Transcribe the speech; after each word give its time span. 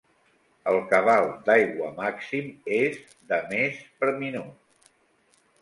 El 0.71 0.77
cabal 0.93 1.27
d'aigua 1.49 1.91
màxim 1.99 2.49
és 2.79 2.97
de 3.33 3.41
més 3.53 3.79
per 4.01 4.11
minut. 4.25 4.93